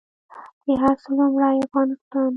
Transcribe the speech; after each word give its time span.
د 0.65 0.67
هر 0.81 0.93
څه 1.01 1.09
لومړۍ 1.17 1.55
افغانستان 1.65 2.29